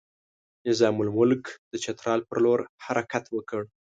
[0.67, 3.61] نظام الملک د چترال پر لور حرکت وکړ.